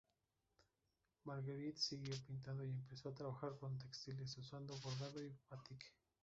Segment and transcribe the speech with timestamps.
[1.25, 5.93] Marguerite siguió pintando y empezó a trabajar con textiles, usando bordado y "batik.